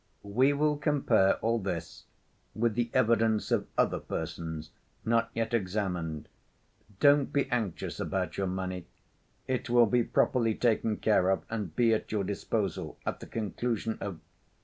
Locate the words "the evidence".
2.73-3.51